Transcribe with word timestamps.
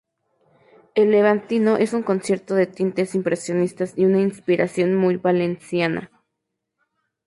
El 0.95 1.11
Levantino 1.11 1.77
es 1.77 1.93
un 1.93 2.01
concierto 2.01 2.55
de 2.55 2.65
tintes 2.65 3.13
impresionistas 3.13 3.93
y 3.95 4.05
una 4.05 4.19
inspiración 4.19 4.95
muy 4.95 5.17
valenciana. 5.17 6.09